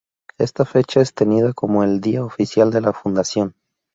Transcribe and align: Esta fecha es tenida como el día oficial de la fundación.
Esta 0.39 0.65
fecha 0.65 0.99
es 1.01 1.13
tenida 1.13 1.53
como 1.53 1.83
el 1.83 2.01
día 2.01 2.25
oficial 2.25 2.71
de 2.71 2.81
la 2.81 2.91
fundación. 2.91 3.53